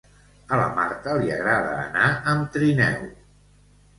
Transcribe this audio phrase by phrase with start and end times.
[0.55, 3.07] A la Marta li agrada anar amb trineu